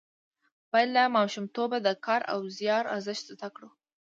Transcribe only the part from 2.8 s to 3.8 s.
ارزښت زده کړو.